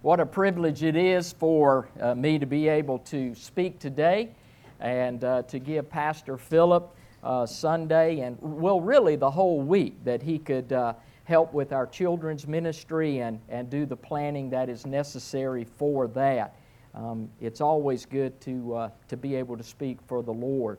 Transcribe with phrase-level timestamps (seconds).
[0.00, 4.30] What a privilege it is for uh, me to be able to speak today
[4.78, 10.22] and uh, to give Pastor Philip uh, Sunday and, well, really the whole week that
[10.22, 10.92] he could uh,
[11.24, 16.54] help with our children's ministry and, and do the planning that is necessary for that.
[16.94, 20.78] Um, it's always good to, uh, to be able to speak for the Lord.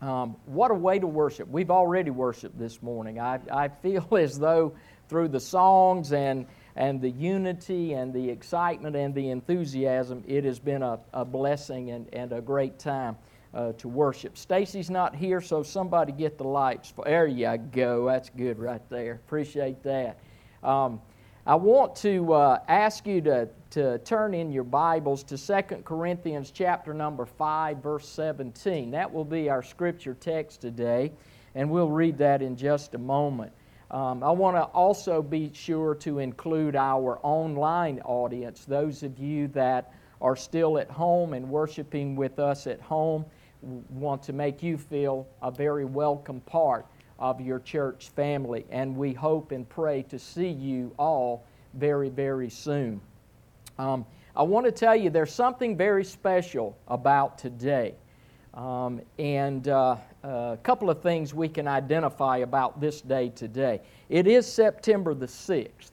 [0.00, 1.46] Um, what a way to worship.
[1.50, 3.20] We've already worshiped this morning.
[3.20, 4.72] I, I feel as though
[5.10, 6.46] through the songs and,
[6.76, 11.90] and the unity and the excitement and the enthusiasm, it has been a, a blessing
[11.90, 13.16] and, and a great time
[13.52, 14.38] uh, to worship.
[14.38, 16.92] Stacy's not here, so somebody get the lights.
[17.04, 18.06] There you go.
[18.06, 19.14] That's good right there.
[19.14, 20.18] Appreciate that.
[20.62, 21.00] Um,
[21.46, 26.50] I want to uh, ask you to, to turn in your Bibles to 2 Corinthians
[26.50, 28.90] chapter number 5, verse 17.
[28.90, 31.12] That will be our scripture text today,
[31.54, 33.52] and we'll read that in just a moment.
[33.90, 39.48] Um, I want to also be sure to include our online audience, those of you
[39.48, 43.24] that are still at home and worshiping with us at home.
[43.62, 46.86] Want to make you feel a very welcome part
[47.18, 51.44] of your church family, and we hope and pray to see you all
[51.74, 53.00] very, very soon.
[53.78, 57.96] Um, I want to tell you there's something very special about today.
[58.54, 63.80] Um, and uh, a couple of things we can identify about this day today.
[64.08, 65.92] It is September the 6th.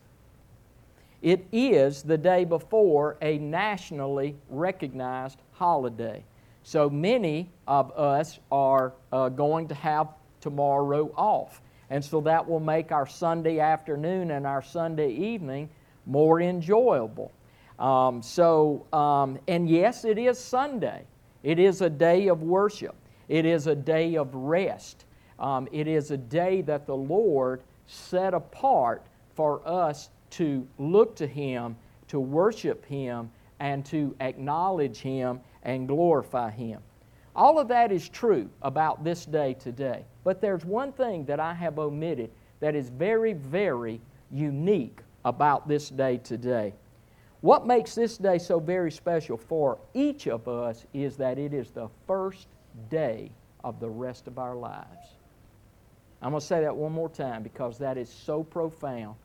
[1.22, 6.24] It is the day before a nationally recognized holiday.
[6.64, 10.10] So many of us are uh, going to have
[10.42, 11.62] tomorrow off.
[11.90, 15.70] And so that will make our Sunday afternoon and our Sunday evening
[16.06, 17.32] more enjoyable.
[17.80, 21.04] Um, so, um, and yes, it is Sunday.
[21.48, 22.94] It is a day of worship.
[23.30, 25.06] It is a day of rest.
[25.40, 31.26] Um, it is a day that the Lord set apart for us to look to
[31.26, 31.78] Him,
[32.10, 33.32] to worship Him,
[33.62, 36.82] and to acknowledge Him and glorify Him.
[37.34, 40.04] All of that is true about this day today.
[40.26, 42.30] But there's one thing that I have omitted
[42.60, 44.02] that is very, very
[44.32, 46.74] unique about this day today.
[47.42, 51.70] What makes this day so very special for each of us is that it is
[51.70, 52.48] the first
[52.90, 53.32] day
[53.64, 55.18] of the rest of our lives.
[56.22, 59.16] I'm going to say that one more time because that is so profound.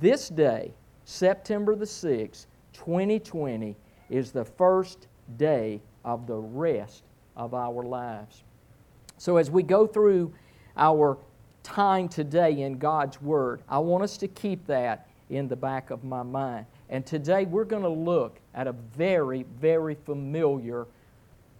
[0.00, 0.72] This day,
[1.04, 3.76] September the 6th, 2020,
[4.08, 7.02] is the first day of the rest
[7.36, 8.44] of our lives.
[9.18, 10.32] So, as we go through
[10.76, 11.18] our
[11.62, 16.04] time today in God's Word, I want us to keep that in the back of
[16.04, 16.66] my mind.
[16.92, 20.86] And today we're going to look at a very, very familiar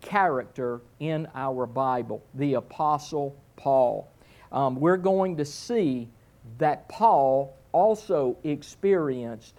[0.03, 4.13] character in our Bible, the Apostle Paul.
[4.53, 6.11] Um, we're going to see
[6.59, 9.55] that Paul also experienced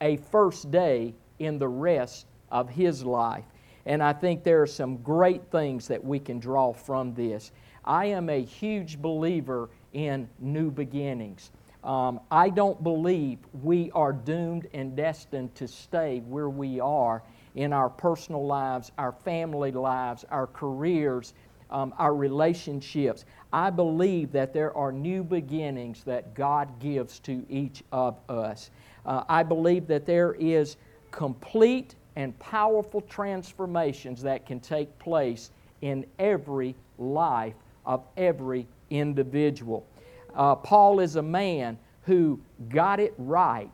[0.00, 3.44] a first day in the rest of his life.
[3.84, 7.52] And I think there are some great things that we can draw from this.
[7.84, 11.50] I am a huge believer in new beginnings.
[11.82, 17.22] Um, I don't believe we are doomed and destined to stay where we are
[17.54, 21.34] in our personal lives, our family lives, our careers,
[21.70, 23.24] um, our relationships.
[23.52, 28.70] I believe that there are new beginnings that God gives to each of us.
[29.06, 30.76] Uh, I believe that there is
[31.10, 37.54] complete and powerful transformations that can take place in every life
[37.86, 39.86] of every individual.
[40.34, 43.70] Uh, Paul is a man who got it right.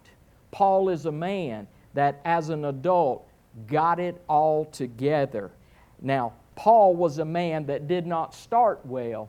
[0.51, 3.29] Paul is a man that, as an adult,
[3.67, 5.51] got it all together.
[6.01, 9.29] Now, Paul was a man that did not start well,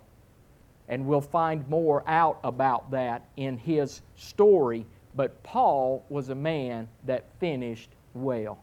[0.88, 4.86] and we'll find more out about that in his story.
[5.16, 8.60] But Paul was a man that finished well.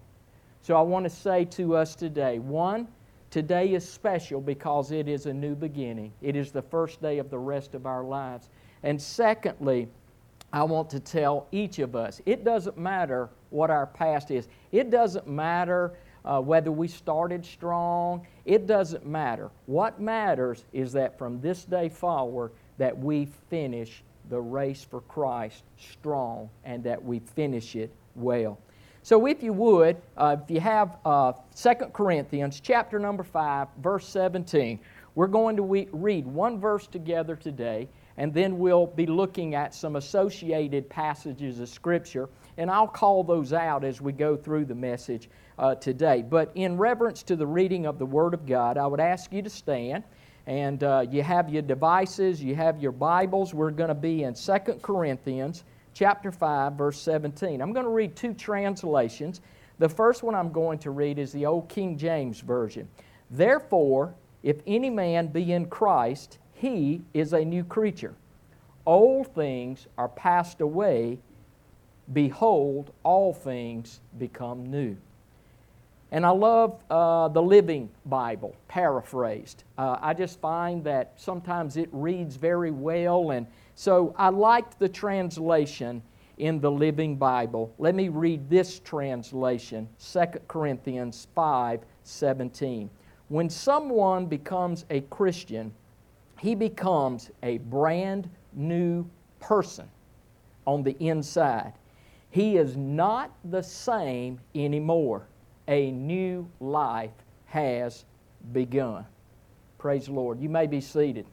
[0.62, 2.88] So I want to say to us today one,
[3.34, 7.30] today is special because it is a new beginning, it is the first day of
[7.30, 8.48] the rest of our lives.
[8.84, 9.88] And secondly,
[10.52, 14.88] I want to tell each of us it doesn't matter what our past is, it
[14.88, 15.94] doesn't matter
[16.24, 19.50] uh, whether we started strong, it doesn't matter.
[19.66, 25.64] What matters is that from this day forward, that we finish the race for Christ
[25.76, 28.60] strong and that we finish it well.
[29.04, 34.08] So, if you would, uh, if you have uh, 2 Corinthians chapter number 5, verse
[34.08, 34.80] 17,
[35.14, 37.86] we're going to we- read one verse together today
[38.16, 43.52] and then we'll be looking at some associated passages of Scripture, and I'll call those
[43.52, 45.28] out as we go through the message
[45.58, 46.22] uh, today.
[46.22, 49.42] But in reverence to the reading of the Word of God, I would ask you
[49.42, 50.04] to stand,
[50.46, 53.52] and uh, you have your devices, you have your Bibles.
[53.52, 57.62] We're going to be in 2 Corinthians chapter 5, verse 17.
[57.62, 59.40] I'm going to read two translations.
[59.78, 62.88] The first one I'm going to read is the Old King James Version.
[63.30, 68.14] Therefore, if any man be in Christ, he is a new creature.
[68.86, 71.18] Old things are passed away.
[72.12, 74.96] Behold, all things become new.
[76.12, 79.64] And I love uh, the Living Bible, paraphrased.
[79.78, 84.88] Uh, I just find that sometimes it reads very well, and so I liked the
[84.88, 86.02] translation
[86.38, 87.72] in the Living Bible.
[87.78, 92.90] Let me read this translation 2 Corinthians 5 17.
[93.28, 95.72] When someone becomes a Christian,
[96.38, 99.08] he becomes a brand new
[99.40, 99.88] person
[100.66, 101.72] on the inside.
[102.30, 105.26] He is not the same anymore.
[105.68, 107.12] A new life
[107.46, 108.04] has
[108.52, 109.06] begun.
[109.78, 110.40] Praise the Lord.
[110.40, 111.26] You may be seated.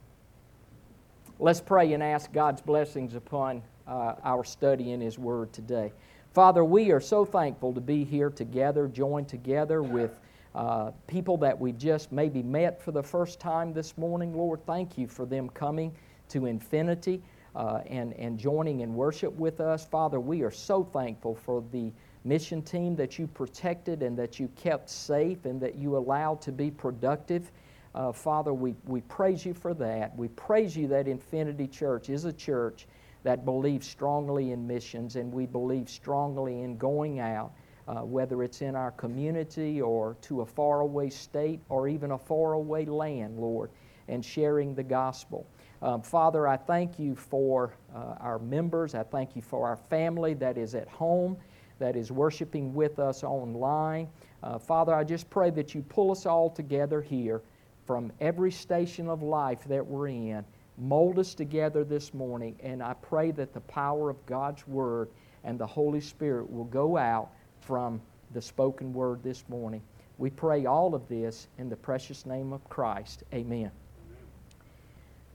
[1.43, 5.91] Let's pray and ask God's blessings upon uh, our study in His Word today.
[6.35, 10.19] Father, we are so thankful to be here together, joined together with
[10.53, 14.37] uh, people that we just maybe met for the first time this morning.
[14.37, 15.91] Lord, thank you for them coming
[16.29, 17.23] to Infinity
[17.55, 19.83] uh, and, and joining in worship with us.
[19.83, 21.91] Father, we are so thankful for the
[22.23, 26.51] mission team that you protected and that you kept safe and that you allowed to
[26.51, 27.51] be productive.
[27.93, 30.15] Uh, Father, we, we praise you for that.
[30.15, 32.87] We praise you that Infinity Church is a church
[33.23, 37.51] that believes strongly in missions and we believe strongly in going out,
[37.87, 42.85] uh, whether it's in our community or to a faraway state or even a faraway
[42.85, 43.69] land, Lord,
[44.07, 45.45] and sharing the gospel.
[45.81, 48.95] Um, Father, I thank you for uh, our members.
[48.95, 51.37] I thank you for our family that is at home,
[51.79, 54.07] that is worshiping with us online.
[54.43, 57.41] Uh, Father, I just pray that you pull us all together here
[57.85, 60.45] from every station of life that we're in
[60.77, 65.09] mold us together this morning, and I pray that the power of God's Word
[65.43, 67.29] and the Holy Spirit will go out
[67.61, 68.01] from
[68.33, 69.81] the spoken word this morning.
[70.17, 73.23] We pray all of this in the precious name of Christ.
[73.33, 73.71] Amen.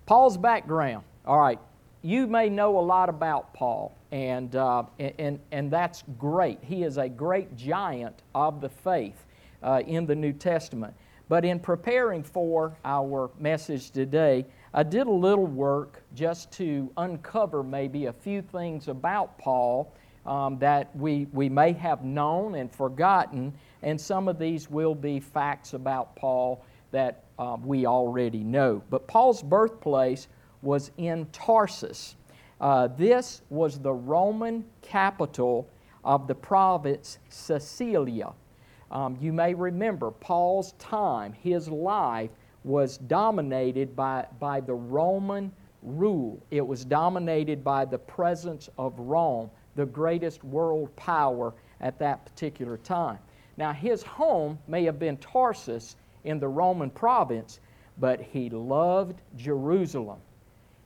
[0.06, 1.04] Paul's background.
[1.24, 1.58] All right,
[2.02, 6.58] you may know a lot about Paul, and, uh, and, and that's great.
[6.62, 9.24] He is a great giant of the faith
[9.62, 10.94] uh, in the New Testament.
[11.28, 17.62] But in preparing for our message today, I did a little work just to uncover
[17.64, 19.92] maybe a few things about Paul
[20.24, 23.52] um, that we, we may have known and forgotten,
[23.82, 28.82] and some of these will be facts about Paul that uh, we already know.
[28.90, 30.28] But Paul's birthplace
[30.62, 32.16] was in Tarsus.
[32.60, 35.68] Uh, this was the Roman capital
[36.04, 38.32] of the province Cilicia.
[38.90, 42.30] Um, you may remember Paul's time, his life,
[42.64, 45.52] was dominated by, by the Roman
[45.82, 46.42] rule.
[46.50, 52.76] It was dominated by the presence of Rome, the greatest world power at that particular
[52.78, 53.18] time.
[53.56, 57.60] Now, his home may have been Tarsus in the Roman province,
[57.98, 60.18] but he loved Jerusalem.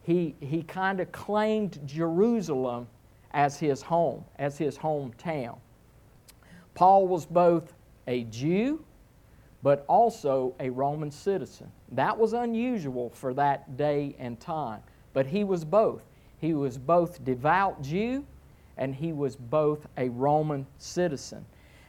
[0.03, 2.87] He, he kind of claimed Jerusalem
[3.33, 5.59] as his home, as his hometown.
[6.75, 7.73] Paul was both
[8.07, 8.85] a Jew
[9.63, 11.71] but also a Roman citizen.
[11.93, 14.83] That was unusual for that day and time,
[15.13, 16.03] but he was both.
[16.39, 18.25] He was both devout Jew
[18.79, 21.45] and he was both a Roman citizen.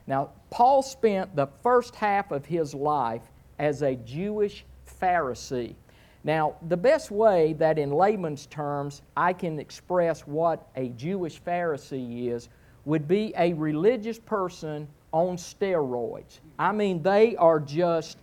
[0.08, 3.22] Now, Paul spent the first half of his life
[3.60, 4.66] as a Jewish
[5.02, 5.76] Pharisee.
[6.24, 12.28] Now, the best way that in layman's terms I can express what a Jewish Pharisee
[12.28, 12.50] is
[12.84, 16.40] would be a religious person on steroids.
[16.58, 18.18] I mean, they are just,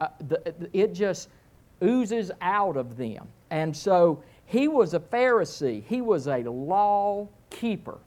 [0.00, 1.28] uh, the, it just
[1.82, 3.26] oozes out of them.
[3.50, 7.98] And so he was a Pharisee, he was a law keeper.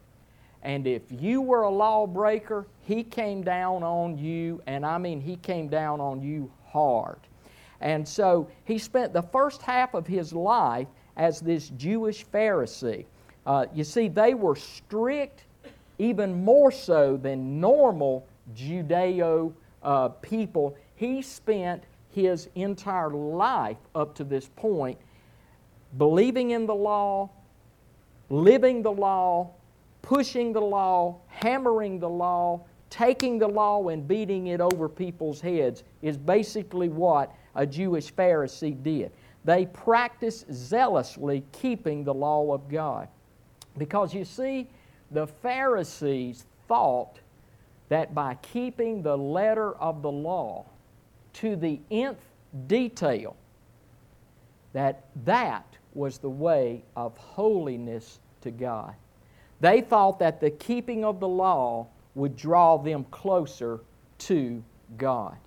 [0.63, 5.37] And if you were a lawbreaker, he came down on you, and I mean, he
[5.37, 7.19] came down on you hard.
[7.79, 13.05] And so he spent the first half of his life as this Jewish Pharisee.
[13.45, 15.45] Uh, you see, they were strict
[15.99, 20.75] even more so than normal Judeo uh, people.
[20.95, 24.97] He spent his entire life up to this point
[25.97, 27.29] believing in the law,
[28.29, 29.51] living the law,
[30.01, 35.83] pushing the law, hammering the law, taking the law and beating it over people's heads
[36.01, 39.11] is basically what a Jewish Pharisee did.
[39.45, 43.07] They practiced zealously keeping the law of God.
[43.77, 44.67] Because you see,
[45.11, 47.19] the Pharisees thought
[47.89, 50.65] that by keeping the letter of the law
[51.33, 52.19] to the nth
[52.67, 53.35] detail,
[54.73, 58.93] that that was the way of holiness to God.
[59.59, 63.79] They thought that the keeping of the law would draw them closer
[64.19, 64.63] to
[64.97, 65.37] God.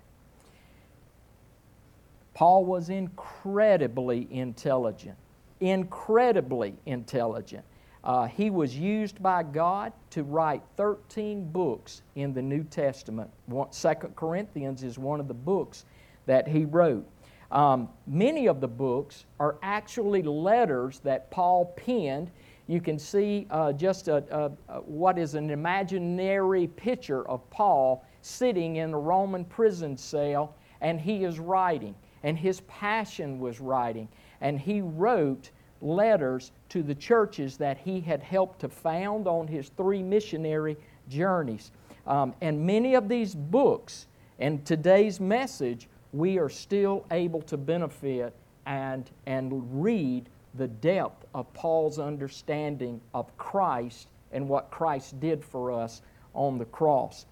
[2.33, 5.17] Paul was incredibly intelligent,
[5.59, 7.63] incredibly intelligent.
[8.03, 13.29] Uh, he was used by God to write 13 books in the New Testament.
[13.69, 15.85] Second Corinthians is one of the books
[16.25, 17.07] that he wrote.
[17.51, 22.31] Um, many of the books are actually letters that Paul penned.
[22.67, 28.05] You can see uh, just a, a, a, what is an imaginary picture of Paul
[28.21, 31.93] sitting in a Roman prison cell, and he is writing,
[32.23, 34.07] and his passion was writing,
[34.39, 39.69] and he wrote letters to the churches that he had helped to found on his
[39.77, 40.77] three missionary
[41.09, 41.71] journeys.
[42.07, 44.07] Um, and many of these books
[44.39, 48.33] and today's message we are still able to benefit
[48.65, 55.71] and, and read the depth of Paul's understanding of Christ and what Christ did for
[55.71, 56.01] us
[56.33, 57.25] on the cross.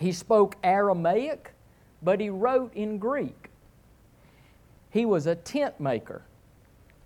[0.00, 1.52] He spoke Aramaic,
[2.02, 3.50] but he wrote in Greek.
[4.90, 6.22] He was a tent maker,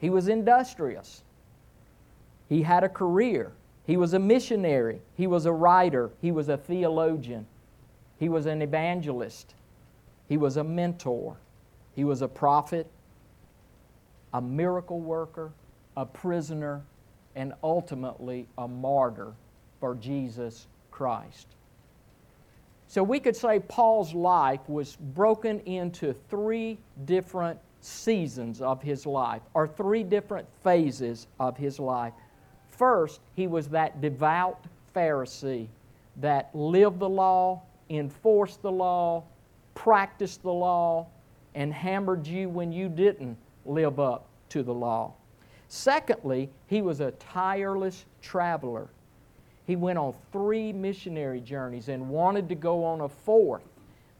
[0.02, 1.22] he was industrious,
[2.50, 3.52] he had a career,
[3.86, 7.46] he was a missionary, he was a writer, he was a theologian,
[8.18, 9.54] he was an evangelist.
[10.28, 11.36] He was a mentor,
[11.94, 12.86] he was a prophet,
[14.32, 15.52] a miracle worker,
[15.96, 16.82] a prisoner,
[17.34, 19.34] and ultimately a martyr
[19.80, 21.48] for Jesus Christ.
[22.86, 29.42] So we could say Paul's life was broken into three different seasons of his life,
[29.54, 32.14] or three different phases of his life.
[32.70, 35.66] First, he was that devout Pharisee
[36.16, 39.24] that lived the law, enforced the law,
[39.74, 41.06] practiced the law
[41.54, 43.36] and hammered you when you didn't
[43.66, 45.12] live up to the law.
[45.68, 48.88] Secondly, he was a tireless traveler.
[49.66, 53.62] He went on three missionary journeys and wanted to go on a fourth,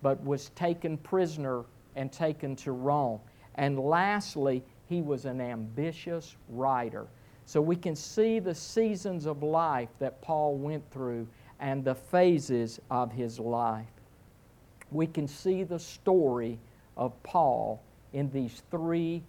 [0.01, 1.65] but was taken prisoner
[1.97, 3.21] and taken to Rome.
[3.57, 7.07] And lastly, he was an ambitious writer.
[7.45, 11.27] So we can see the seasons of life that Paul went through
[11.61, 13.87] and the phases of his life
[14.93, 16.59] we can see the story
[16.97, 17.83] of Paul
[18.13, 19.23] in these three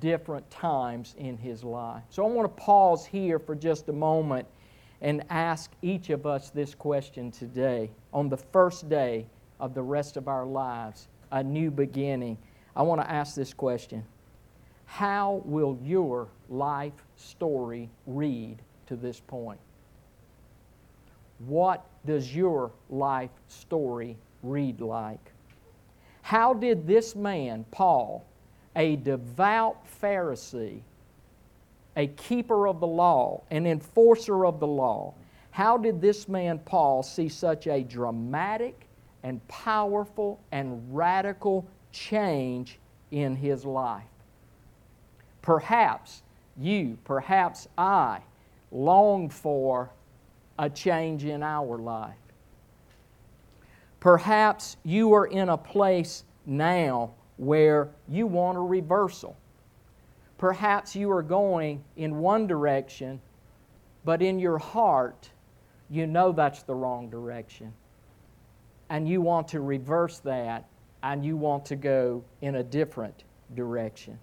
[0.00, 2.02] different times in his life.
[2.10, 4.46] So I want to pause here for just a moment
[5.00, 9.26] and ask each of us this question today on the first day
[9.60, 12.36] of the rest of our lives, a new beginning.
[12.76, 14.04] I want to ask this question
[14.84, 19.60] How will your life story read to this point?
[21.38, 25.32] What does your life story read like?
[26.22, 28.24] How did this man, Paul,
[28.74, 30.80] a devout Pharisee,
[31.96, 35.14] a keeper of the law, an enforcer of the law,
[35.50, 38.86] how did this man, Paul, see such a dramatic
[39.22, 41.66] and powerful and radical
[41.96, 42.78] change
[43.10, 44.04] in his life?
[45.42, 46.22] Perhaps
[46.58, 48.20] you, perhaps I,
[48.70, 49.90] long for
[50.58, 52.14] a change in our life.
[54.00, 59.36] Perhaps you are in a place now where you want a reversal.
[60.38, 63.20] Perhaps you are going in one direction,
[64.04, 65.30] but in your heart,
[65.90, 67.72] you know that's the wrong direction.
[68.90, 70.66] And you want to reverse that,
[71.12, 73.22] and you want to go in a different
[73.54, 74.18] direction.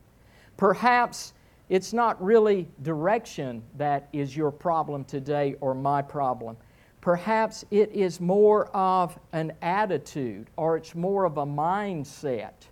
[0.57, 1.33] Perhaps
[1.69, 6.57] it's not really direction that is your problem today or my problem.
[6.99, 12.67] Perhaps it is more of an attitude or it's more of a mindset.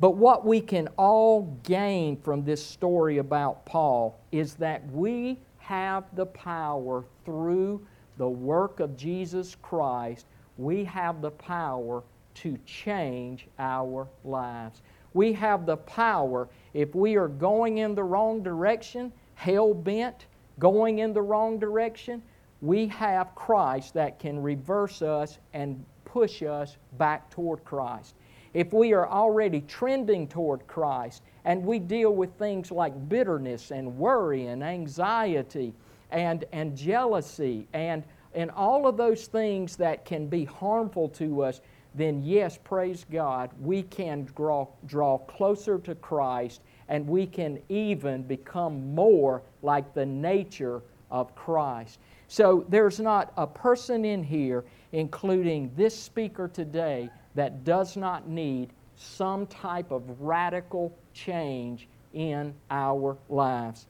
[0.00, 6.04] But what we can all gain from this story about Paul is that we have
[6.14, 12.02] the power through the work of Jesus Christ, we have the power
[12.34, 14.82] to change our lives.
[15.12, 20.26] We have the power, if we are going in the wrong direction, hell bent,
[20.58, 22.22] going in the wrong direction,
[22.60, 28.14] we have Christ that can reverse us and push us back toward Christ.
[28.54, 33.98] If we are already trending toward Christ and we deal with things like bitterness and
[33.98, 35.74] worry and anxiety
[36.10, 41.60] and, and jealousy and, and all of those things that can be harmful to us,
[41.94, 48.22] then yes, praise God, we can draw, draw closer to Christ and we can even
[48.22, 51.98] become more like the nature of Christ.
[52.28, 58.70] So there's not a person in here, including this speaker today, that does not need
[58.96, 63.86] some type of radical change in our lives.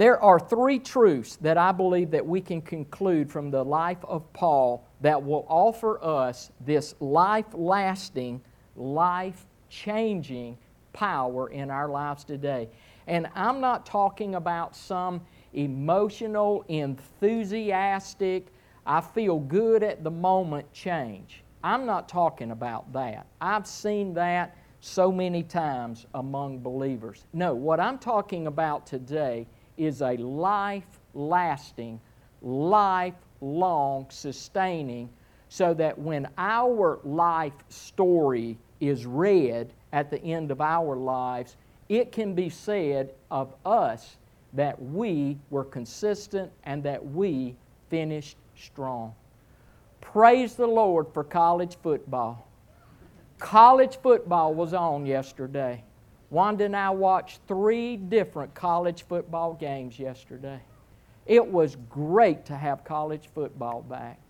[0.00, 4.32] There are three truths that I believe that we can conclude from the life of
[4.32, 8.40] Paul that will offer us this life lasting,
[8.76, 10.56] life changing
[10.94, 12.70] power in our lives today.
[13.08, 15.20] And I'm not talking about some
[15.52, 18.46] emotional, enthusiastic,
[18.86, 21.44] I feel good at the moment change.
[21.62, 23.26] I'm not talking about that.
[23.38, 27.26] I've seen that so many times among believers.
[27.34, 29.46] No, what I'm talking about today
[29.76, 32.00] is a life lasting,
[32.42, 35.08] lifelong sustaining,
[35.48, 41.56] so that when our life story is read at the end of our lives,
[41.88, 44.16] it can be said of us
[44.52, 47.54] that we were consistent and that we
[47.88, 49.14] finished strong.
[50.00, 52.46] Praise the Lord for college football.
[53.38, 55.82] College football was on yesterday.
[56.30, 60.60] Wanda and I watched three different college football games yesterday.
[61.26, 64.20] It was great to have college football back.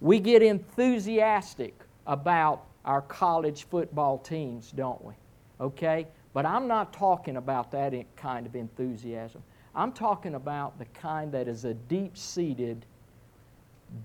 [0.00, 1.74] We get enthusiastic
[2.06, 5.14] about our college football teams, don't we?
[5.60, 6.08] Okay?
[6.32, 9.42] But I'm not talking about that kind of enthusiasm.
[9.74, 12.86] I'm talking about the kind that is a deep seated,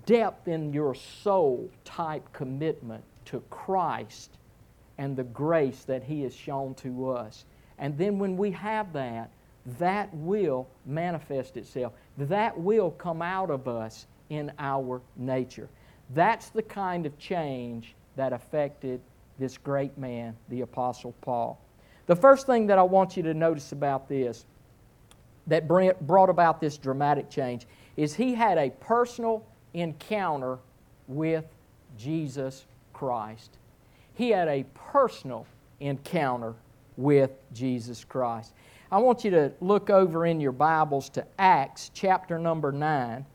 [0.04, 4.38] depth in your soul type commitment to Christ
[4.98, 7.44] and the grace that He has shown to us.
[7.78, 9.30] And then when we have that,
[9.78, 11.92] that will manifest itself.
[12.16, 15.68] That will come out of us in our nature.
[16.14, 19.00] That's the kind of change that affected
[19.38, 21.60] this great man, the Apostle Paul.
[22.06, 24.46] The first thing that I want you to notice about this,
[25.48, 30.58] that brought about this dramatic change, is he had a personal encounter
[31.08, 31.44] with
[31.98, 33.58] Jesus Christ.
[34.16, 35.46] He had a personal
[35.78, 36.54] encounter
[36.96, 38.54] with Jesus Christ.
[38.90, 43.26] I want you to look over in your Bibles to Acts chapter number 9.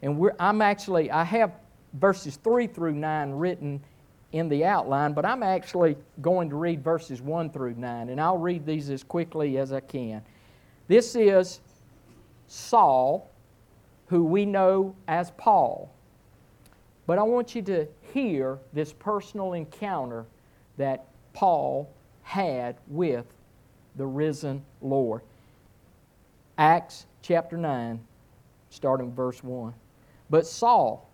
[0.00, 1.52] And I'm actually, I have
[1.94, 3.84] verses 3 through 9 written
[4.32, 8.38] in the outline, but I'm actually going to read verses 1 through 9, and I'll
[8.38, 10.22] read these as quickly as I can.
[10.88, 11.60] This is
[12.46, 13.30] Saul,
[14.06, 15.92] who we know as Paul.
[17.12, 20.24] But I want you to hear this personal encounter
[20.78, 23.26] that Paul had with
[23.96, 25.20] the risen Lord.
[26.56, 28.00] Acts chapter 9,
[28.70, 29.74] starting verse 1.
[30.30, 31.06] But Saul,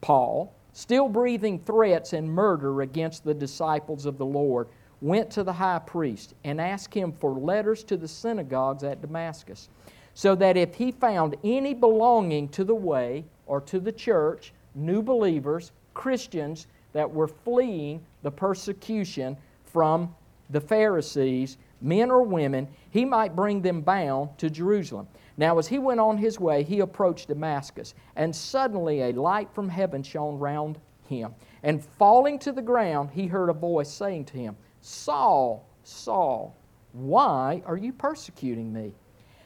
[0.00, 4.68] Paul, still breathing threats and murder against the disciples of the Lord,
[5.00, 9.68] went to the high priest and asked him for letters to the synagogues at Damascus,
[10.14, 15.02] so that if he found any belonging to the way or to the church, new
[15.02, 20.14] believers, Christians that were fleeing the persecution from
[20.50, 25.08] the Pharisees, men or women, he might bring them bound to Jerusalem.
[25.36, 29.68] Now, as he went on his way, he approached Damascus, and suddenly a light from
[29.68, 31.34] heaven shone round him.
[31.62, 36.54] And falling to the ground, he heard a voice saying to him, Saul, Saul,
[36.92, 38.92] why are you persecuting me?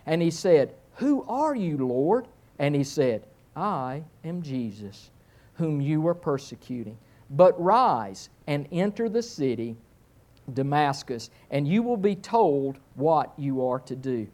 [0.06, 2.26] And he said, Who are you, Lord?
[2.58, 5.10] And he said, I am Jesus,
[5.56, 6.98] whom you were persecuting.
[7.30, 9.76] But rise and enter the city,
[10.52, 14.28] Damascus, and you will be told what you are to do.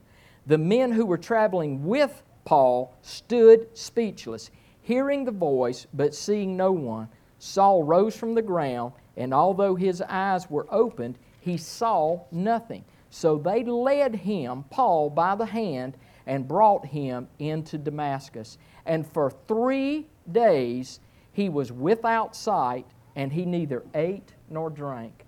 [0.46, 4.50] The men who were traveling with Paul stood speechless,
[4.82, 7.08] hearing the voice, but seeing no one.
[7.38, 12.84] Saul rose from the ground, and although his eyes were opened, he saw nothing.
[13.10, 18.58] So they led him, Paul, by the hand and brought him into Damascus.
[18.86, 21.00] And for three days
[21.32, 25.24] he was without sight, and he neither ate nor drank.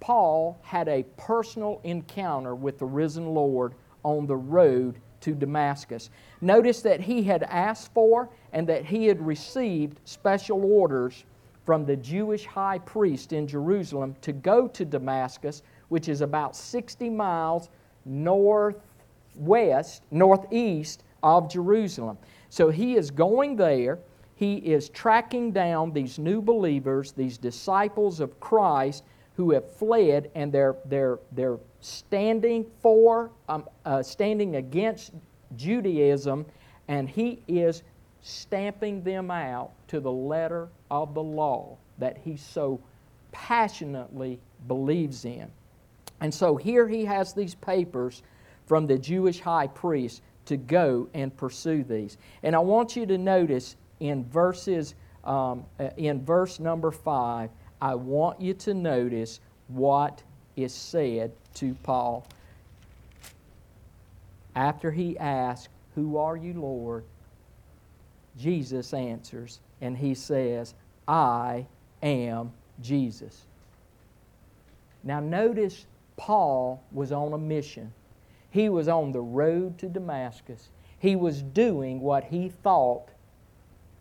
[0.00, 6.10] Paul had a personal encounter with the risen Lord on the road to Damascus.
[6.40, 11.24] Notice that he had asked for and that he had received special orders
[11.64, 17.10] from the Jewish high priest in Jerusalem to go to Damascus, which is about 60
[17.10, 17.68] miles
[18.04, 22.16] northwest, northeast of Jerusalem.
[22.48, 23.98] So he is going there.
[24.38, 29.02] He is tracking down these new believers, these disciples of Christ
[29.36, 35.10] who have fled and they're, they're, they're standing for, um, uh, standing against
[35.56, 36.46] Judaism,
[36.86, 37.82] and he is
[38.22, 42.80] stamping them out to the letter of the law that he so
[43.32, 45.50] passionately believes in.
[46.20, 48.22] And so here he has these papers
[48.66, 52.18] from the Jewish high priest to go and pursue these.
[52.44, 57.94] And I want you to notice in verses um, uh, in verse number five, I
[57.94, 60.22] want you to notice what
[60.56, 62.26] is said to Paul.
[64.56, 67.04] after he asks, Who are you, Lord?
[68.38, 70.74] Jesus answers, and he says,
[71.06, 71.66] I
[72.02, 73.44] am Jesus.
[75.04, 77.92] Now, notice Paul was on a mission.
[78.50, 80.70] He was on the road to Damascus.
[80.98, 83.08] He was doing what he thought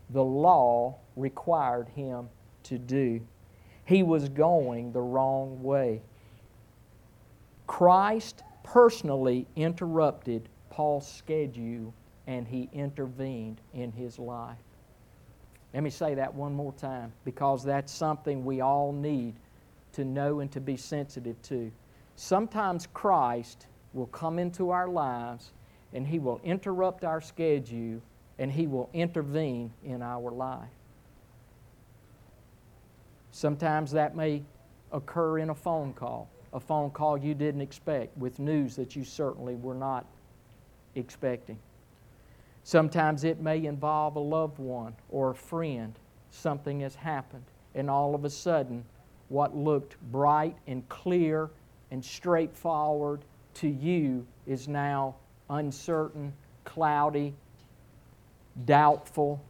[0.10, 2.30] the law required him
[2.64, 3.22] to do.
[3.86, 6.02] He was going the wrong way.
[7.66, 11.94] Christ personally interrupted Paul's schedule
[12.28, 14.58] and he intervened in his life.
[15.74, 19.36] Let me say that one more time because that's something we all need
[19.94, 21.72] to know and to be sensitive to.
[22.16, 25.52] Sometimes Christ will come into our lives
[25.94, 28.02] and he will interrupt our schedule
[28.40, 30.70] and he will intervene in our life.
[33.32, 34.44] Sometimes that may
[34.92, 39.04] occur in a phone call, a phone call you didn't expect with news that you
[39.04, 40.06] certainly were not
[40.96, 41.60] expecting.
[42.64, 45.94] Sometimes it may involve a loved one or a friend.
[46.32, 47.46] Something has happened,
[47.76, 48.84] and all of a sudden,
[49.30, 51.50] what looked bright and clear
[51.92, 53.22] and straightforward
[53.56, 55.16] to you is now
[55.50, 56.34] uncertain,
[56.66, 57.34] cloudy,
[58.66, 59.44] doubtful,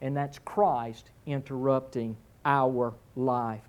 [0.00, 3.62] and that's Christ interrupting our life.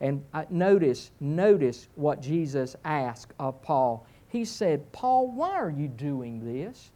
[0.00, 4.06] And uh, notice, notice what Jesus asked of Paul.
[4.28, 6.90] He said, Paul, why are you doing this?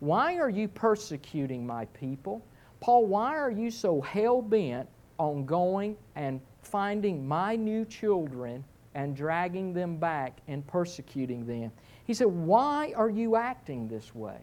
[0.00, 2.44] Why are you persecuting my people?
[2.80, 9.16] Paul, why are you so hell bent on going and finding my new children and
[9.16, 11.70] dragging them back and persecuting them?
[12.04, 14.38] He said, Why are you acting this way?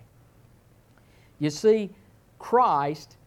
[1.39, 1.89] You see,
[2.37, 3.17] Christ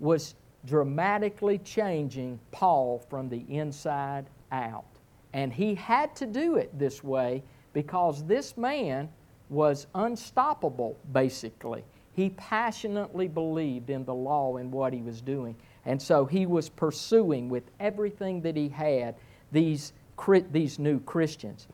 [0.00, 0.34] was
[0.64, 4.84] dramatically changing Paul from the inside out.
[5.32, 9.08] And he had to do it this way because this man
[9.48, 11.84] was unstoppable, basically.
[12.12, 15.54] He passionately believed in the law and what he was doing.
[15.86, 19.14] And so he was pursuing with everything that he had
[19.52, 19.92] these,
[20.50, 21.68] these new Christians.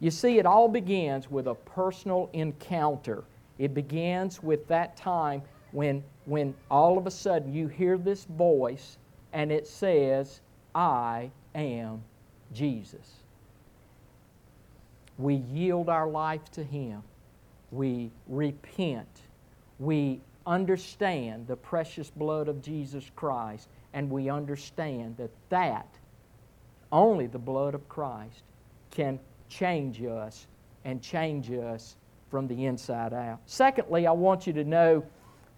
[0.00, 3.24] You see, it all begins with a personal encounter.
[3.60, 5.42] It begins with that time
[5.72, 8.96] when, when all of a sudden you hear this voice
[9.34, 10.40] and it says,
[10.74, 12.02] I am
[12.54, 13.18] Jesus.
[15.18, 17.02] We yield our life to Him.
[17.70, 19.20] We repent.
[19.78, 25.98] We understand the precious blood of Jesus Christ, and we understand that that,
[26.90, 28.42] only the blood of Christ,
[28.90, 29.20] can
[29.50, 30.46] change us
[30.86, 31.96] and change us
[32.30, 33.40] from the inside out.
[33.46, 35.04] Secondly, I want you to know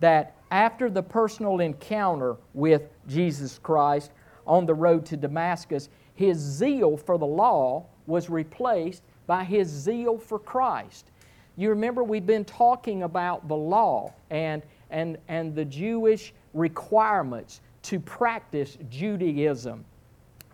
[0.00, 4.10] that after the personal encounter with Jesus Christ
[4.46, 10.18] on the road to Damascus, his zeal for the law was replaced by his zeal
[10.18, 11.10] for Christ.
[11.56, 18.00] You remember we've been talking about the law and, and, and the Jewish requirements to
[18.00, 19.84] practice Judaism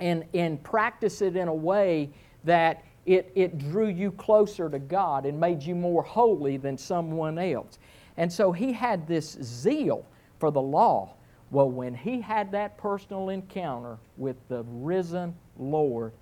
[0.01, 2.11] and, and practice it in a way
[2.45, 7.39] that it, it drew you closer to God and made you more holy than someone
[7.39, 7.79] else.
[8.17, 10.05] And so he had this zeal
[10.39, 11.15] for the law.
[11.51, 16.13] Well, when he had that personal encounter with the risen Lord,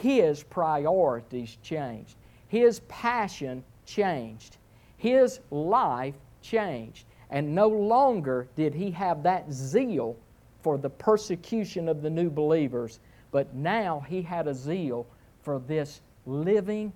[0.00, 2.16] his priorities changed.
[2.48, 4.56] His passion changed.
[4.96, 7.04] His life changed.
[7.30, 10.16] And no longer did he have that zeal
[10.62, 13.00] for the persecution of the new believers,
[13.30, 15.06] but now he had a zeal
[15.50, 16.92] for this living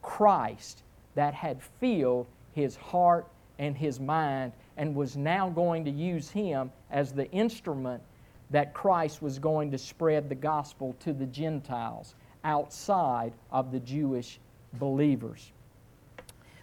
[0.00, 0.84] Christ
[1.16, 3.26] that had filled his heart
[3.58, 8.02] and his mind and was now going to use him as the instrument
[8.48, 14.40] that Christ was going to spread the gospel to the Gentiles outside of the Jewish
[14.72, 15.52] believers.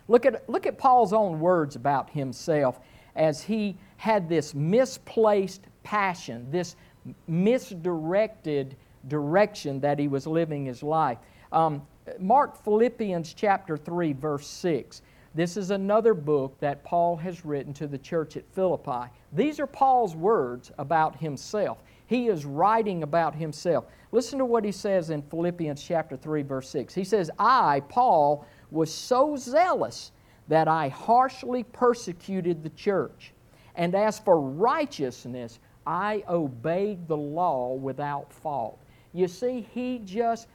[0.08, 2.80] Look at, look at Paul's own words about himself
[3.16, 6.76] as he had this misplaced passion, this
[7.28, 8.76] misdirected
[9.08, 11.18] direction that he was living his life.
[11.52, 11.82] Um,
[12.20, 15.02] mark Philippians chapter 3, verse 6.
[15.36, 19.12] This is another book that Paul has written to the church at Philippi.
[19.34, 21.84] These are Paul's words about himself.
[22.08, 23.86] He is writing about himself.
[24.12, 26.94] Listen to what he says in Philippians chapter 3 verse 6.
[26.94, 30.12] He says, "I, Paul, was so zealous
[30.48, 33.34] that I harshly persecuted the church.
[33.76, 38.80] And as for righteousness, I obeyed the law without fault."
[39.14, 40.48] You see, he just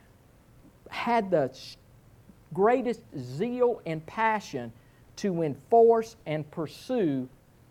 [0.91, 1.57] had the
[2.53, 4.73] greatest zeal and passion
[5.17, 7.29] to enforce and pursue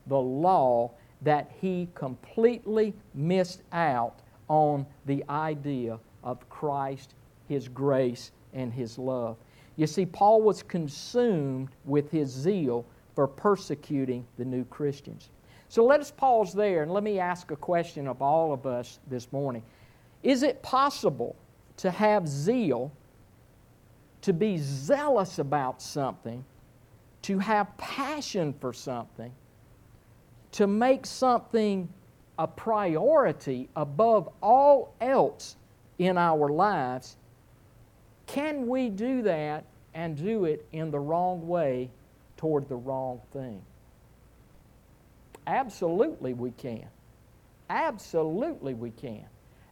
[0.07, 0.91] the law
[1.21, 7.13] that he completely missed out on the idea of Christ,
[7.47, 9.37] His grace, and His love.
[9.77, 15.29] You see, Paul was consumed with his zeal for persecuting the new Christians.
[15.69, 18.99] So let us pause there and let me ask a question of all of us
[19.07, 19.63] this morning.
[20.23, 21.35] Is it possible
[21.77, 22.91] to have zeal,
[24.21, 26.45] to be zealous about something,
[27.23, 29.31] to have passion for something,
[30.53, 31.89] to make something
[32.37, 35.55] a priority above all else
[35.99, 37.17] in our lives,
[38.25, 41.89] can we do that and do it in the wrong way
[42.37, 43.61] toward the wrong thing?
[45.47, 46.87] Absolutely, we can.
[47.69, 49.25] Absolutely, we can.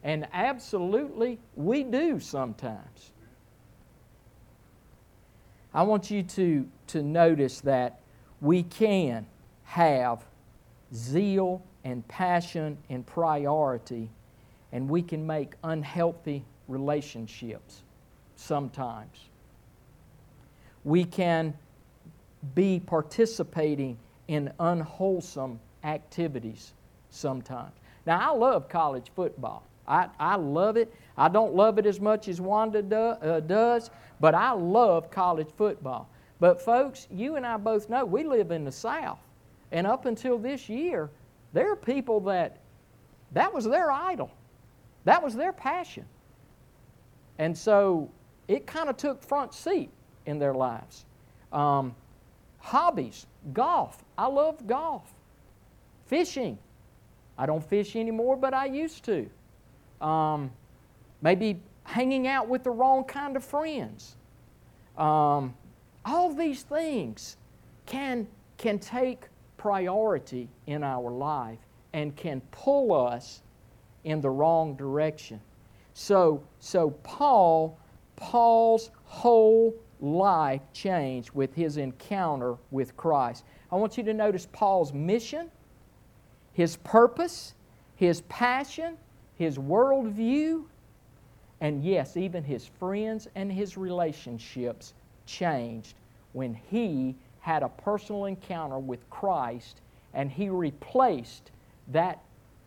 [0.04, 3.12] And absolutely, we do sometimes.
[5.74, 8.00] I want you to, to notice that
[8.42, 9.26] we can
[9.64, 10.26] have
[10.94, 14.10] zeal and passion and priority,
[14.72, 17.84] and we can make unhealthy relationships
[18.36, 19.30] sometimes.
[20.84, 21.54] We can
[22.56, 26.74] be participating in unwholesome activities
[27.10, 27.74] sometimes.
[28.06, 29.66] Now, I love college football.
[29.90, 30.94] I, I love it.
[31.18, 35.50] I don't love it as much as Wanda do, uh, does, but I love college
[35.58, 36.08] football.
[36.40, 39.20] But, folks, you and I both know we live in the South.
[39.72, 41.10] And up until this year,
[41.52, 42.58] there are people that
[43.34, 44.32] that was their idol,
[45.06, 46.06] that was their passion.
[47.38, 48.10] And so
[48.48, 49.90] it kind of took front seat
[50.26, 51.06] in their lives.
[51.54, 51.96] Um,
[52.60, 54.04] hobbies, golf.
[54.18, 55.04] I love golf.
[56.08, 56.58] Fishing.
[57.38, 59.30] I don't fish anymore, but I used to.
[60.02, 60.52] Um,
[61.22, 64.16] maybe hanging out with the wrong kind of friends.
[64.98, 65.54] Um,
[66.06, 67.38] all these things
[67.86, 69.26] can, can take
[69.58, 71.60] priority in our life
[71.94, 73.42] and can pull us
[74.04, 75.42] in the wrong direction.
[75.94, 77.78] So, so Paul,
[78.16, 83.44] Paul's whole life changed with his encounter with Christ.
[83.72, 85.52] I want you to notice Paul's mission,
[86.54, 87.54] his purpose,
[87.96, 88.98] his passion,
[89.40, 90.66] his worldview,
[91.62, 94.94] and yes, even his friends and his relationships
[95.26, 95.96] changed
[96.34, 99.80] when he had a personal encounter with Christ
[100.14, 101.52] and he replaced
[101.88, 102.20] that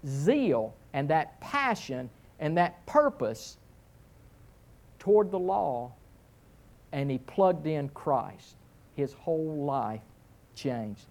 [0.07, 2.09] zeal and that passion
[2.41, 3.59] and that purpose
[4.99, 5.93] toward the law
[6.93, 8.57] and he plugged in Christ.
[8.97, 10.01] His whole life
[10.55, 11.05] changed.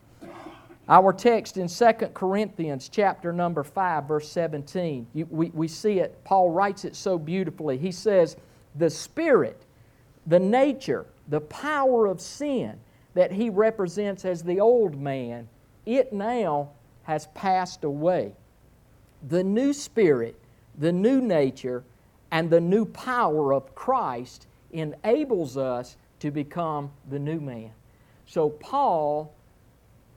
[0.90, 6.24] Our text in 2 Corinthians chapter number 5 verse 17, you, we, we see it,
[6.24, 7.78] Paul writes it so beautifully.
[7.78, 8.36] He says,
[8.76, 9.62] the spirit,
[10.26, 12.80] the nature, the power of sin
[13.14, 15.48] that he represents as the old man,
[15.86, 16.70] it now
[17.04, 18.34] has passed away.
[19.28, 20.40] The new spirit,
[20.78, 21.84] the new nature,
[22.32, 27.72] and the new power of Christ enables us to become the new man.
[28.26, 29.34] So, Paul,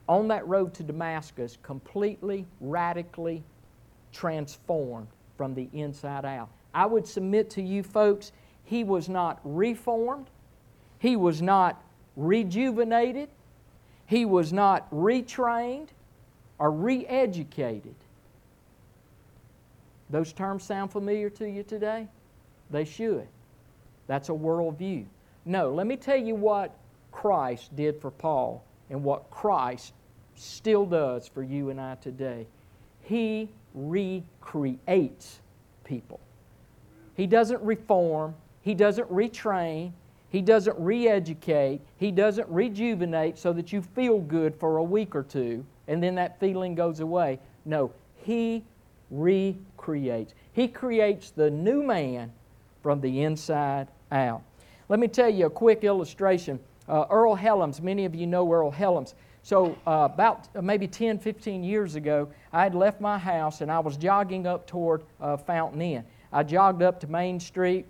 [0.08, 3.42] on that road to Damascus, completely, radically
[4.12, 6.48] transformed from the inside out.
[6.74, 8.32] I would submit to you folks,
[8.64, 10.26] he was not reformed,
[10.98, 11.82] he was not
[12.16, 13.28] rejuvenated,
[14.06, 15.88] he was not retrained
[16.58, 17.94] or re educated.
[20.10, 22.06] Those terms sound familiar to you today?
[22.70, 23.26] They should.
[24.06, 25.06] That's a worldview.
[25.44, 26.76] No, let me tell you what
[27.10, 29.92] Christ did for Paul and what Christ
[30.34, 32.46] still does for you and I today.
[33.02, 35.40] He recreates
[35.84, 36.20] people.
[37.14, 39.92] He doesn't reform, He doesn't retrain,
[40.30, 45.14] He doesn't re educate, He doesn't rejuvenate so that you feel good for a week
[45.14, 47.38] or two and then that feeling goes away.
[47.64, 48.64] No, He
[49.10, 50.34] recreates.
[50.52, 52.32] He creates the new man
[52.82, 54.42] from the inside out.
[54.88, 56.58] Let me tell you a quick illustration.
[56.88, 59.14] Uh, Earl Helms, many of you know Earl Helms.
[59.42, 63.70] So, uh, about uh, maybe 10, 15 years ago, I had left my house and
[63.70, 66.04] I was jogging up toward uh, Fountain Inn.
[66.32, 67.86] I jogged up to Main Street,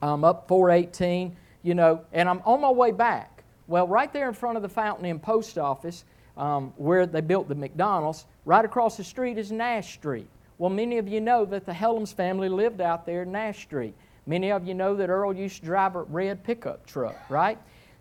[0.00, 3.44] um, up 418, you know, and I'm on my way back.
[3.66, 6.04] Well, right there in front of the Fountain Inn post office,
[6.38, 10.28] um, where they built the McDonald's, right across the street is Nash Street.
[10.56, 13.94] Well, many of you know that the Helms family lived out there in Nash Street.
[14.26, 17.58] Many of you know that Earl used to drive a red pickup truck, right?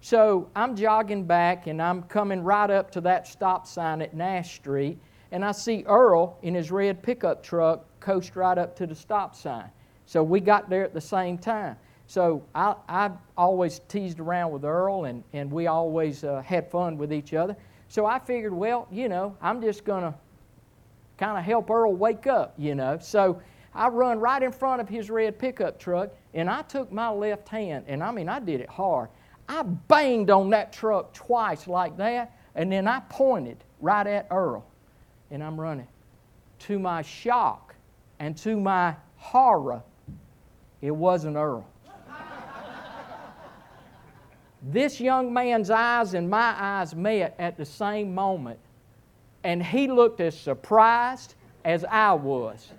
[0.08, 4.56] So I'm jogging back and I'm coming right up to that stop sign at Nash
[4.56, 4.98] Street,
[5.34, 9.36] and I see Earl in his red pickup truck coast right up to the stop
[9.36, 9.70] sign.
[10.06, 11.76] So we got there at the same time.
[12.06, 16.98] So I, I always teased around with Earl, and, and we always uh, had fun
[16.98, 17.58] with each other.
[17.89, 20.13] So I figured, well, you know, I'm just going to
[21.17, 22.98] kind of help Earl wake up, you know.
[23.02, 23.41] So
[23.76, 27.50] I run right in front of his red pickup truck and I took my left
[27.50, 29.10] hand, and I mean, I did it hard.
[29.50, 34.66] I banged on that truck twice like that, and then I pointed right at Earl,
[35.32, 35.88] and I'm running.
[36.60, 37.76] To my shock
[38.20, 39.84] and to my horror,
[40.82, 41.66] it wasn't Earl.
[44.64, 48.60] this young man's eyes and my eyes met at the same moment,
[49.44, 52.72] and he looked as surprised as I was.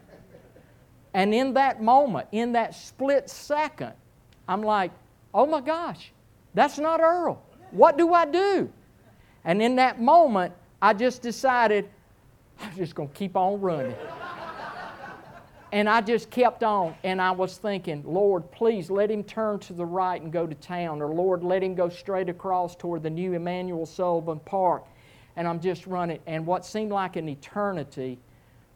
[1.15, 3.93] And in that moment, in that split second,
[4.47, 4.91] I'm like,
[5.33, 6.13] oh my gosh,
[6.55, 7.43] that's not Earl.
[7.71, 8.71] What do I do?
[9.45, 11.89] And in that moment, I just decided,
[12.61, 13.95] I'm just going to keep on running.
[15.73, 19.73] and I just kept on, and I was thinking, Lord, please let him turn to
[19.73, 23.11] the right and go to town, or Lord, let him go straight across toward the
[23.11, 24.85] new Emanuel Sullivan Park.
[25.37, 28.19] And I'm just running, and what seemed like an eternity,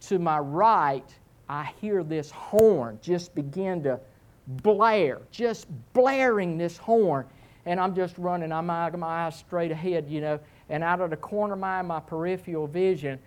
[0.02, 1.08] to my right,
[1.48, 4.00] I hear this horn just begin to
[4.46, 7.26] blare, just blaring this horn.
[7.66, 10.40] And I'm just running, I'm of my eyes straight ahead, you know.
[10.68, 13.18] And out of the corner of my, my peripheral vision,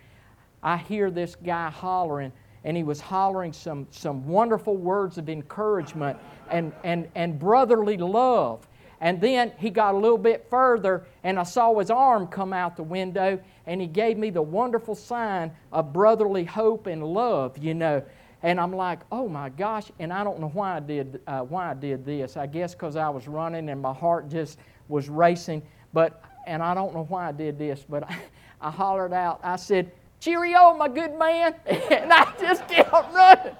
[0.62, 6.17] I hear this guy hollering, and he was hollering some, some wonderful words of encouragement
[6.50, 8.67] and, and, and brotherly love.
[9.00, 12.76] And then he got a little bit further, and I saw his arm come out
[12.76, 17.74] the window, and he gave me the wonderful sign of brotherly hope and love, you
[17.74, 18.02] know.
[18.45, 19.91] And I'm like, oh my gosh!
[19.97, 22.38] And I don't know why I did uh, why I did this.
[22.38, 25.63] I guess because I was running and my heart just was racing.
[25.93, 28.15] But and I don't know why I did this, but I,
[28.62, 29.39] I hollered out.
[29.43, 33.55] I said, "Cheerio, my good man!" and I just kept running.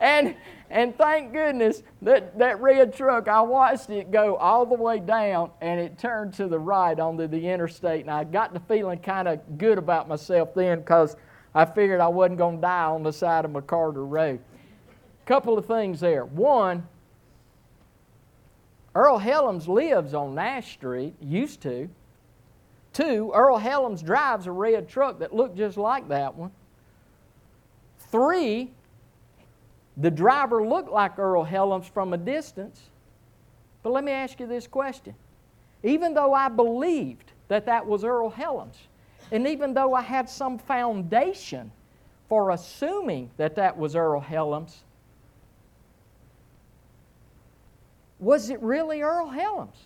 [0.00, 0.34] And
[0.70, 5.50] and thank goodness that, that red truck, I watched it go all the way down
[5.60, 8.02] and it turned to the right onto the interstate.
[8.02, 11.16] And I got the feeling kind of good about myself then because
[11.54, 14.40] I figured I wasn't going to die on the side of McCarter Road.
[15.26, 16.24] Couple of things there.
[16.24, 16.86] One,
[18.94, 21.88] Earl Helms lives on Nash Street, used to.
[22.92, 26.50] Two, Earl Helms drives a red truck that looked just like that one.
[28.10, 28.72] Three,
[29.96, 32.80] the driver looked like Earl Helms from a distance.
[33.82, 35.14] But let me ask you this question.
[35.82, 38.76] Even though I believed that that was Earl Helms,
[39.30, 41.70] and even though I had some foundation
[42.28, 44.82] for assuming that that was Earl Helms,
[48.18, 49.76] was it really Earl Helms?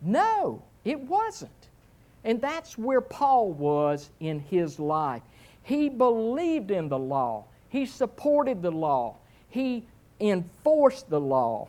[0.00, 1.50] No, it wasn't.
[2.24, 5.22] And that's where Paul was in his life.
[5.62, 7.44] He believed in the law.
[7.68, 9.16] He supported the law,
[9.48, 9.84] he
[10.20, 11.68] enforced the law,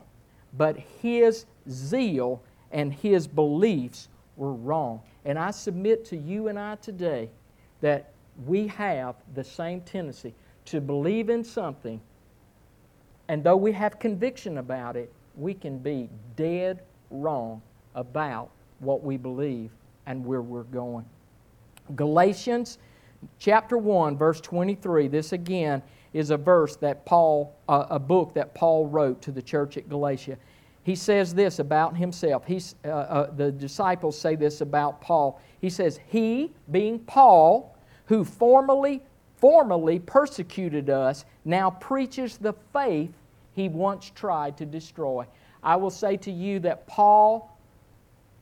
[0.56, 5.01] but his zeal and his beliefs were wrong.
[5.25, 7.29] And I submit to you and I today
[7.81, 8.11] that
[8.45, 10.33] we have the same tendency
[10.65, 12.01] to believe in something,
[13.27, 17.61] and though we have conviction about it, we can be dead wrong
[17.95, 19.71] about what we believe
[20.05, 21.05] and where we're going.
[21.95, 22.77] Galatians
[23.39, 25.81] chapter 1, verse 23, this again
[26.13, 29.89] is a verse that Paul, uh, a book that Paul wrote to the church at
[29.89, 30.38] Galatia.
[30.85, 32.45] He says this about himself.
[32.45, 35.41] He's, uh, uh, the disciples say this about Paul.
[35.59, 39.01] He says, He, being Paul, who formerly,
[39.37, 43.11] formerly persecuted us, now preaches the faith
[43.55, 45.25] he once tried to destroy.
[45.63, 47.57] I will say to you that Paul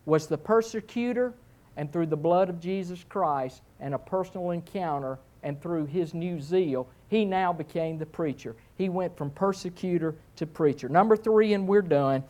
[0.05, 1.33] was the persecutor,
[1.77, 6.39] and through the blood of Jesus Christ and a personal encounter, and through his new
[6.39, 8.55] zeal, he now became the preacher.
[8.75, 10.89] He went from persecutor to preacher.
[10.89, 12.23] Number three, and we're done.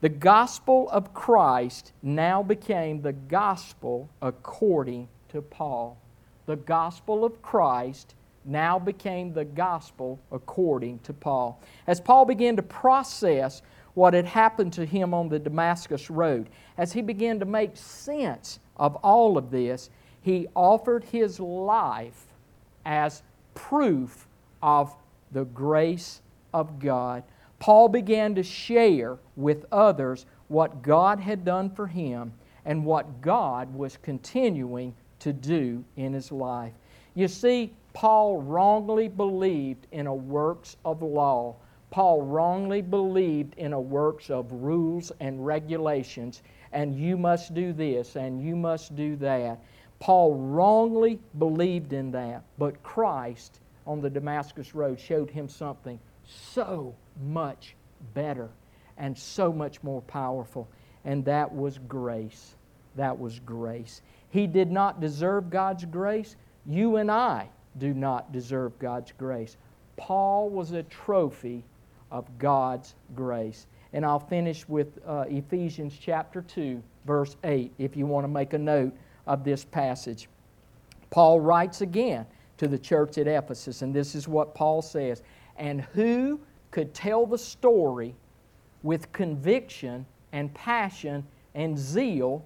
[0.00, 5.96] The gospel of Christ now became the gospel according to Paul.
[6.46, 11.60] The gospel of Christ now became the gospel according to Paul.
[11.86, 13.62] As Paul began to process
[13.94, 18.58] what had happened to him on the Damascus Road, as he began to make sense
[18.76, 22.26] of all of this, he offered his life
[22.84, 23.22] as
[23.54, 24.26] proof
[24.62, 24.94] of
[25.32, 26.20] the grace
[26.52, 27.22] of God.
[27.58, 32.32] Paul began to share with others what God had done for him
[32.64, 36.72] and what God was continuing to do in his life.
[37.14, 41.56] You see, Paul wrongly believed in a works of law.
[41.90, 48.16] Paul wrongly believed in a works of rules and regulations, and you must do this
[48.16, 49.60] and you must do that.
[50.02, 56.96] Paul wrongly believed in that, but Christ on the Damascus Road showed him something so
[57.24, 57.76] much
[58.12, 58.48] better
[58.98, 60.68] and so much more powerful,
[61.04, 62.56] and that was grace.
[62.96, 64.02] That was grace.
[64.30, 66.34] He did not deserve God's grace.
[66.66, 67.48] You and I
[67.78, 69.56] do not deserve God's grace.
[69.96, 71.62] Paul was a trophy
[72.10, 73.68] of God's grace.
[73.92, 78.52] and I'll finish with uh, Ephesians chapter 2, verse 8, if you want to make
[78.52, 78.92] a note
[79.26, 80.28] of this passage.
[81.10, 82.26] Paul writes again
[82.58, 85.22] to the church at Ephesus, and this is what Paul says
[85.56, 88.14] And who could tell the story
[88.82, 92.44] with conviction and passion and zeal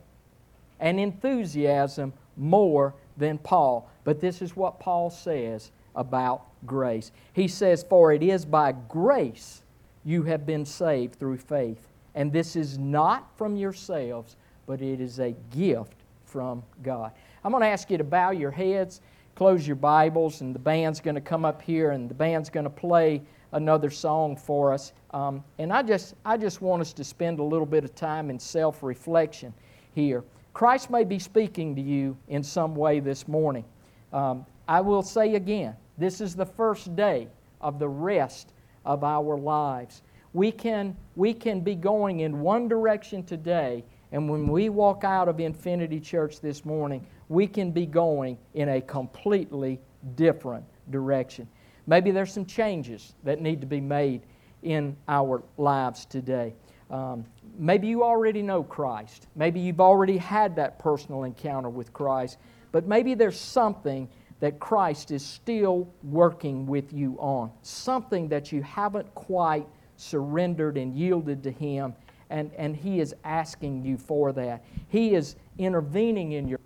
[0.81, 3.89] and enthusiasm more than Paul?
[4.05, 7.13] But this is what Paul says about grace.
[7.33, 9.63] He says, For it is by grace
[10.05, 11.89] you have been saved through faith.
[12.15, 15.96] And this is not from yourselves, but it is a gift
[16.37, 17.13] from God.
[17.43, 19.01] I'm going to ask you to bow your heads,
[19.37, 22.65] close your Bibles, and the band's going to come up here and the band's going
[22.65, 23.23] to play
[23.53, 24.93] another song for us.
[25.13, 28.29] Um, and I just, I just want us to spend a little bit of time
[28.29, 29.55] in self reflection
[29.95, 30.25] here.
[30.53, 33.65] Christ may be speaking to you in some way this morning.
[34.13, 37.29] Um, I will say again, this is the first day
[37.63, 38.53] of the rest
[38.85, 40.03] of our lives.
[40.35, 45.29] We can, we can be going in one direction today, and when we walk out
[45.29, 49.81] of Infinity Church this morning, we can be going in a completely
[50.15, 51.49] different direction.
[51.87, 54.23] Maybe there's some changes that need to be made
[54.63, 56.55] in our lives today.
[56.91, 57.25] Um,
[57.59, 59.27] maybe you already know Christ.
[59.35, 62.39] Maybe you've already had that personal encounter with Christ.
[62.73, 64.09] But maybe there's something
[64.41, 70.95] that Christ is still working with you on, something that you haven't quite surrendered and
[70.95, 71.95] yielded to Him,
[72.31, 74.65] and, and He is asking you for that.
[74.89, 76.59] He is intervening in your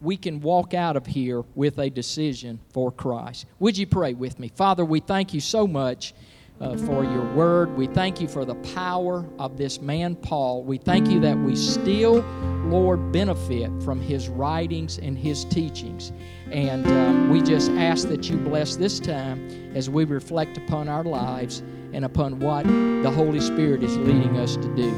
[0.00, 3.46] we can walk out of here with a decision for Christ.
[3.58, 4.52] Would you pray with me?
[4.54, 6.14] Father, we thank you so much
[6.60, 7.76] uh, for your word.
[7.76, 10.62] We thank you for the power of this man, Paul.
[10.62, 12.20] We thank you that we still,
[12.66, 16.12] Lord, benefit from his writings and his teachings.
[16.50, 21.04] And um, we just ask that you bless this time as we reflect upon our
[21.04, 21.62] lives
[21.94, 24.92] and upon what the Holy Spirit is leading us to do.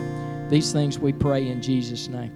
[0.48, 2.32] These things we pray in Jesus' name.